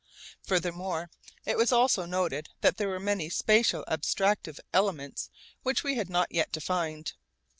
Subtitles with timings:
[0.41, 1.11] Furthermore
[1.45, 5.29] it was also noted that there were many spatial abstractive elements
[5.61, 7.13] which we had not yet defined.